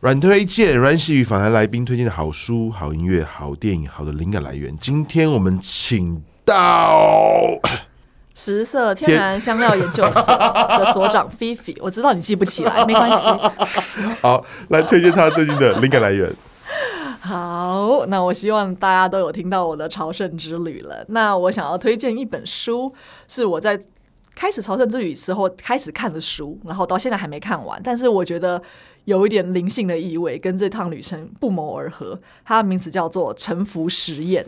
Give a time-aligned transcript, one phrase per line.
[0.00, 4.74] 软推荐，阮喜与访谈来宾推荐的好书、好音乐、好电影、好的灵感来源。
[4.78, 6.96] 今天我们请到
[8.38, 13.26] 食色天然香料研究所的所长菲菲，我知道你记不起来，没关系。
[14.22, 16.32] 好，来推荐他最近的灵感来源。
[17.18, 21.04] 好，那我希望大家都有听到我的朝圣之旅了。
[21.08, 22.94] 那我想要推荐一本书，
[23.26, 23.76] 是我在
[24.36, 28.62] 开始朝圣之旅时候开始看的书，然后到现在还没看完，但是我觉得。
[29.04, 32.14] 有一点灵性的意味，跟这趟旅程不谋而合。
[32.44, 34.44] 它的名字叫做《沉浮实验》。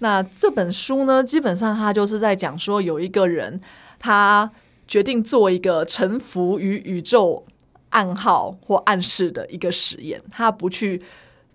[0.00, 3.60] 那这本书呢，基本上它就是在讲说，有一个人
[3.98, 4.50] 他
[4.86, 7.44] 决定做一个臣服于宇宙
[7.90, 10.20] 暗号或暗示的一个实验。
[10.30, 11.00] 他不去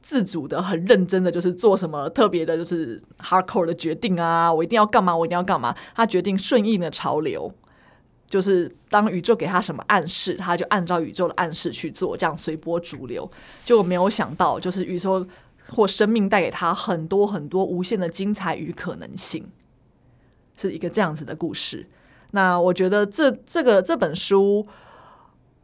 [0.01, 5.75] 自主的、很认真的，就是做什么特别的，就是 hardcore 的决定啊，我一定要干嘛，我一定要干嘛。
[5.93, 7.53] 他决定顺应的潮流。
[8.29, 13.27] 就是当宇宙给他什么暗示，他就按照宇宙的暗示去做，这样随波逐流。
[13.65, 15.25] 就没有想到，就是宇宙
[15.71, 19.49] 或生命带给他很多很多无限的精彩与可能性，
[20.55, 21.87] 是一个这样子的故事。
[22.31, 24.65] 那我觉得这这个这本书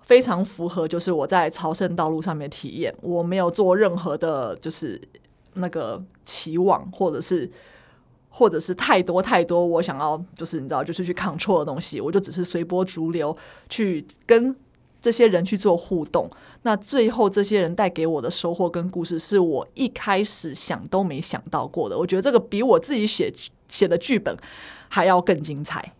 [0.01, 2.93] 非常符合，就是我在朝圣道路上面体验。
[3.01, 5.01] 我没有做任何的，就是
[5.53, 7.51] 那个期望，或者是。
[8.37, 13.33] 或者是太多太多，我想要就是你知道，就是去 control 的东西，我就只是随波逐流
[13.69, 14.53] 去跟
[15.05, 16.27] 这些人去做互动。
[16.63, 21.95] 那最后这些人带给我的收获跟故事，是我一开始想都没想到过的。
[21.95, 23.31] 我觉得这个比我自己写
[23.67, 24.35] 写的剧本
[24.89, 25.93] 还要更精彩，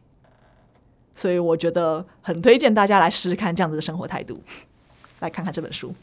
[1.16, 4.40] 所以我觉得很推荐大家来试试看这样子的生活态度，
[5.20, 5.94] 来看看这本书。